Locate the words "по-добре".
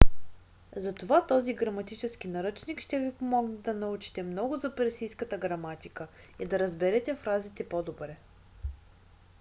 7.69-8.17